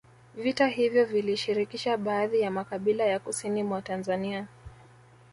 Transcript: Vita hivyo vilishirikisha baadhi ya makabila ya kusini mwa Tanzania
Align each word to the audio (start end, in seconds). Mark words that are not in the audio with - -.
Vita 0.35 0.67
hivyo 0.67 1.05
vilishirikisha 1.05 1.97
baadhi 1.97 2.41
ya 2.41 2.51
makabila 2.51 3.05
ya 3.05 3.19
kusini 3.19 3.63
mwa 3.63 3.81
Tanzania 3.81 4.47